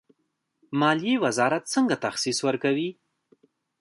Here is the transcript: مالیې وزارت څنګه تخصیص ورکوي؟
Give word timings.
مالیې 0.79 1.15
وزارت 1.23 1.63
څنګه 1.73 1.95
تخصیص 2.05 2.39
ورکوي؟ 2.47 2.89